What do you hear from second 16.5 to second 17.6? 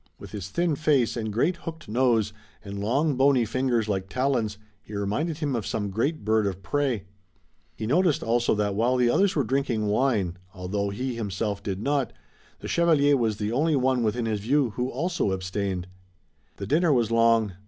The dinner was long.